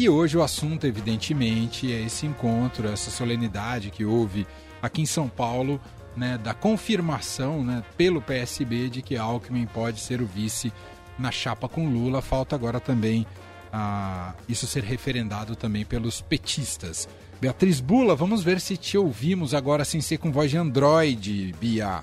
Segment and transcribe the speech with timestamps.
[0.00, 4.46] E hoje o assunto, evidentemente, é esse encontro, essa solenidade que houve
[4.80, 5.78] aqui em São Paulo,
[6.16, 10.72] né, da confirmação né, pelo PSB de que Alckmin pode ser o vice
[11.18, 12.22] na chapa com Lula.
[12.22, 13.26] Falta agora também
[13.70, 17.06] ah, isso ser referendado também pelos petistas.
[17.38, 22.02] Beatriz Bula, vamos ver se te ouvimos agora sem ser com voz de Android, Bia.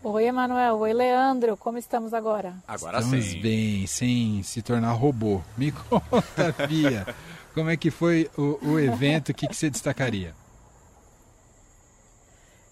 [0.00, 0.78] Oi, Emanuel.
[0.78, 1.56] Oi, Leandro.
[1.56, 2.54] Como estamos agora?
[2.68, 3.40] Agora estamos sim.
[3.40, 5.40] bem, sem se tornar robô.
[5.56, 7.04] Me conta, Bia,
[7.52, 9.30] como é que foi o, o evento?
[9.30, 10.36] O que, que você destacaria?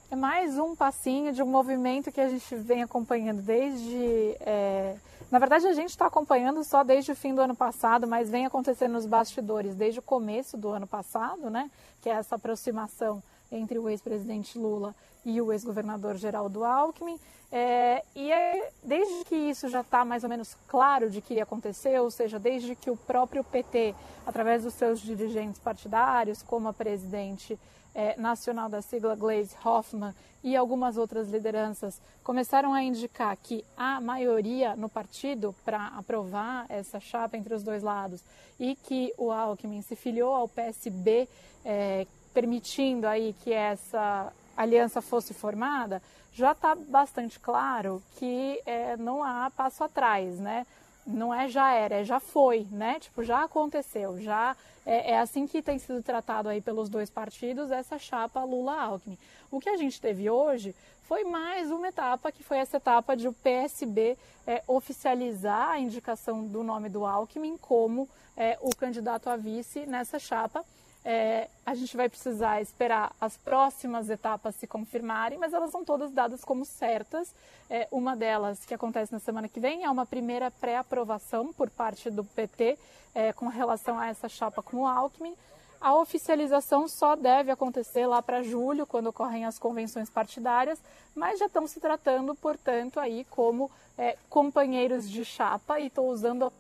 [0.09, 4.36] É mais um passinho de um movimento que a gente vem acompanhando desde.
[4.38, 4.95] É...
[5.28, 8.47] Na verdade, a gente está acompanhando só desde o fim do ano passado, mas vem
[8.47, 11.69] acontecendo nos bastidores desde o começo do ano passado, né?
[12.00, 17.18] Que é essa aproximação entre o ex-presidente Lula e o ex-governador Geraldo Alckmin.
[17.50, 21.45] É, e é, desde que isso já está mais ou menos claro de que ia
[21.45, 23.95] acontecer, ou seja, desde que o próprio PT,
[24.27, 27.58] através dos seus dirigentes partidários, como a presidente
[27.94, 34.00] é, nacional da sigla Glaze Hoffman e algumas outras lideranças, começaram a indicar que a
[34.00, 38.20] maioria no partido para aprovar essa chapa entre os dois lados
[38.58, 41.28] e que o Alckmin se filiou ao PSB,
[41.64, 42.06] é,
[42.37, 46.03] permitindo aí que essa aliança fosse formada,
[46.34, 50.67] já está bastante claro que é, não há passo atrás, né?
[51.07, 53.01] Não é já era, é já foi, né?
[53.01, 57.70] Tipo, já aconteceu, já é, é assim que tem sido tratado aí pelos dois partidos
[57.70, 59.17] essa chapa Lula-Alckmin.
[59.51, 63.29] O que a gente teve hoje foi mais uma etapa, que foi essa etapa de
[63.29, 69.37] o PSB é, oficializar a indicação do nome do Alckmin como é, o candidato a
[69.37, 70.62] vice nessa chapa
[71.08, 76.10] é, a gente vai precisar esperar as próximas etapas se confirmarem, mas elas são todas
[76.10, 77.32] dadas como certas.
[77.70, 82.10] É, uma delas, que acontece na semana que vem, é uma primeira pré-aprovação por parte
[82.10, 82.77] do PT
[83.14, 85.36] é, com relação a essa chapa com o Alckmin.
[85.80, 90.80] A oficialização só deve acontecer lá para julho, quando ocorrem as convenções partidárias,
[91.14, 96.46] mas já estão se tratando, portanto, aí como é, companheiros de chapa, e estou usando
[96.46, 96.52] a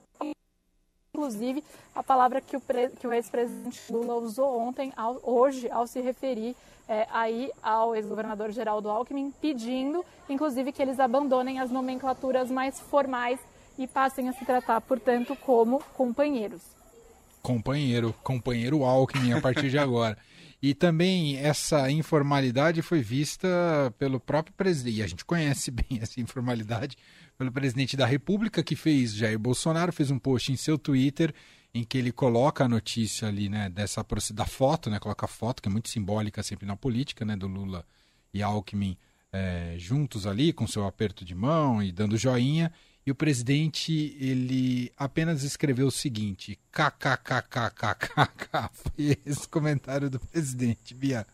[1.16, 2.62] inclusive a palavra que o,
[3.04, 6.54] o ex-presidente Lula usou ontem, ao, hoje, ao se referir
[6.86, 13.40] é, aí ao ex-governador Geraldo Alckmin, pedindo, inclusive, que eles abandonem as nomenclaturas mais formais
[13.78, 16.60] e passem a se tratar, portanto, como companheiros.
[17.42, 20.16] Companheiro, companheiro Alckmin a partir de agora.
[20.62, 26.18] E também essa informalidade foi vista pelo próprio presidente, e a gente conhece bem essa
[26.18, 26.96] informalidade,
[27.36, 31.34] pelo presidente da República, que fez, Jair Bolsonaro, fez um post em seu Twitter
[31.74, 35.60] em que ele coloca a notícia ali, né, dessa da foto, né, coloca a foto,
[35.60, 37.84] que é muito simbólica sempre na política, né, do Lula
[38.32, 38.96] e Alckmin
[39.30, 42.72] é, juntos ali, com seu aperto de mão e dando joinha,
[43.04, 47.98] e o presidente, ele apenas escreveu o seguinte, kkkkkkk,
[48.72, 51.26] foi esse comentário do presidente, Bia.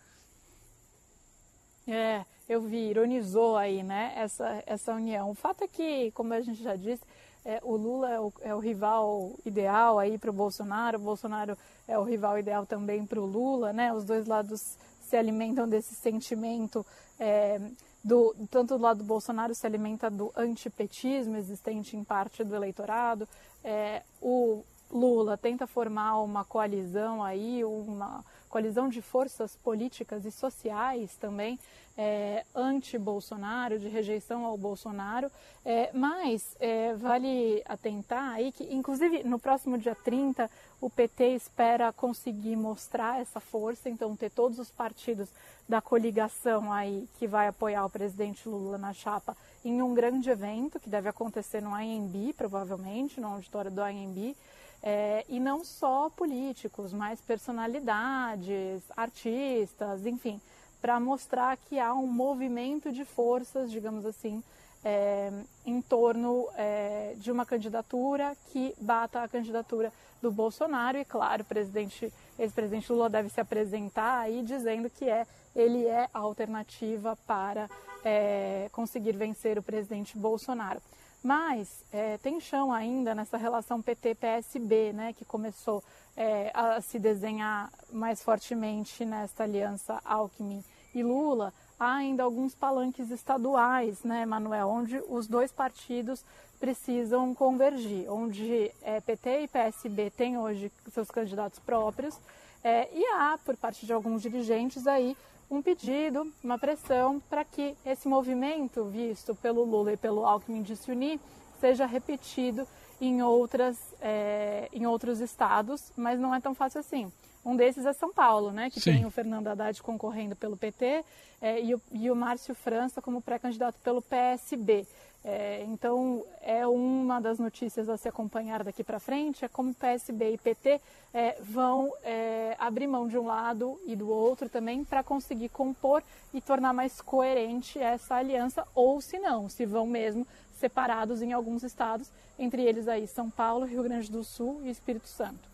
[1.86, 5.30] É, eu vi, ironizou aí, né, essa, essa união.
[5.30, 7.02] O fato é que, como a gente já disse,
[7.44, 11.58] é, o Lula é o, é o, rival ideal aí para o Bolsonaro, o Bolsonaro
[11.88, 13.92] é o rival ideal também para o Lula, né?
[13.92, 16.86] Os dois lados se alimentam desse sentimento,
[17.18, 17.60] é,
[18.04, 23.28] do, tanto do lado do Bolsonaro se alimenta do antipetismo existente em parte do eleitorado,
[23.64, 31.16] é, o Lula tenta formar uma coalizão aí, uma coalizão de forças políticas e sociais
[31.16, 31.58] também
[31.97, 35.31] é, anti-Bolsonaro, de rejeição ao Bolsonaro,
[35.64, 40.50] é, mas é, vale atentar aí que, inclusive, no próximo dia 30,
[40.81, 45.28] o PT espera conseguir mostrar essa força, então ter todos os partidos
[45.69, 50.81] da coligação aí que vai apoiar o presidente Lula na chapa em um grande evento
[50.81, 54.34] que deve acontecer no AMB, provavelmente, no auditório do AMB,
[54.82, 60.41] é, e não só políticos, mas personalidades, artistas, enfim,
[60.81, 64.43] para mostrar que há um movimento de forças, digamos assim,
[64.84, 65.31] é,
[65.65, 71.44] em torno é, de uma candidatura que bata a candidatura do Bolsonaro e claro, o
[71.46, 77.69] presidente, ex-presidente Lula deve se apresentar aí dizendo que é ele é a alternativa para
[78.05, 80.81] é, conseguir vencer o presidente Bolsonaro.
[81.22, 85.82] Mas é, tem chão ainda nessa relação PT-PSB, né, que começou
[86.16, 90.64] é, a se desenhar mais fortemente nesta aliança Alckmin
[90.94, 91.52] e Lula.
[91.78, 96.24] Há ainda alguns palanques estaduais, né, Manuel, onde os dois partidos
[96.62, 102.17] precisam convergir, onde é, PT e PSB têm hoje seus candidatos próprios,
[102.62, 105.17] é, e há, por parte de alguns dirigentes aí,
[105.50, 110.76] um pedido, uma pressão para que esse movimento visto pelo Lula e pelo Alckmin de
[110.76, 111.19] se unir
[111.61, 112.64] seja repetido
[113.00, 117.11] em, outras, é, em outros estados, mas não é tão fácil assim.
[117.44, 118.92] Um desses é São Paulo, né, que Sim.
[118.92, 121.04] tem o Fernando Haddad concorrendo pelo PT
[121.40, 124.86] é, e, o, e o Márcio França como pré-candidato pelo PSB.
[125.24, 130.32] É, então, é uma das notícias a se acompanhar daqui para frente, é como PSB
[130.32, 130.80] e PT
[131.14, 136.02] é, vão é, abrir mão de um lado e do outro também para conseguir compor
[136.34, 140.26] e tornar mais coerente essa aliança, ou se não, se vão mesmo
[140.58, 145.06] separados em alguns estados, entre eles aí São Paulo, Rio Grande do Sul e Espírito
[145.06, 145.51] Santo.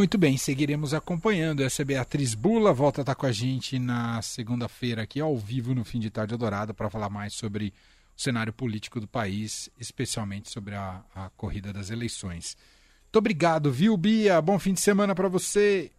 [0.00, 1.62] Muito bem, seguiremos acompanhando.
[1.62, 5.74] Essa é Beatriz Bula, volta a estar com a gente na segunda-feira aqui ao vivo
[5.74, 7.74] no Fim de Tarde Dourada para falar mais sobre
[8.16, 12.56] o cenário político do país, especialmente sobre a, a corrida das eleições.
[13.02, 14.40] Muito obrigado, viu, Bia?
[14.40, 15.92] Bom fim de semana para você.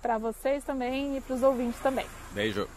[0.00, 2.06] Para vocês também e para os ouvintes também.
[2.32, 2.68] Beijo.